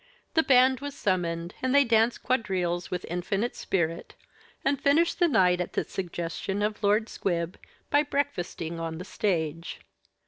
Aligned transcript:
The 0.33 0.41
band 0.41 0.79
was 0.79 0.95
summoned, 0.95 1.53
and 1.61 1.75
they 1.75 1.83
danced 1.85 2.23
quadrilles 2.23 2.89
with 2.89 3.05
infinite 3.07 3.55
spirit, 3.55 4.15
and 4.65 4.81
finished 4.81 5.19
the 5.19 5.27
night, 5.27 5.61
at 5.61 5.73
the 5.73 5.83
suggestion 5.83 6.63
of 6.63 6.81
Lord 6.81 7.07
Squib, 7.07 7.55
by 7.91 8.01
breakfasting 8.01 8.79
on 8.79 8.97
the 8.97 9.05
stage. 9.05 9.81